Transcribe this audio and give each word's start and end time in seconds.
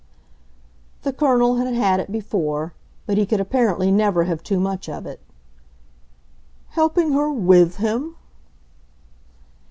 The 1.03 1.13
Colonel 1.13 1.57
had 1.57 1.75
had 1.75 1.99
it 1.99 2.11
before, 2.11 2.73
but 3.05 3.19
he 3.19 3.25
could 3.27 3.39
apparently 3.39 3.91
never 3.91 4.23
have 4.23 4.41
too 4.41 4.59
much 4.59 4.89
of 4.89 5.05
it. 5.05 5.19
"Helping 6.69 7.11
her 7.13 7.29
'with' 7.31 7.75
him 7.77 8.15